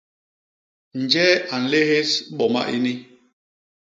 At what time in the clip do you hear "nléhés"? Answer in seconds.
1.63-2.09